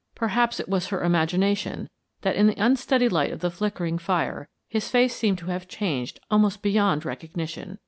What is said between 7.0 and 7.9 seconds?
recognition.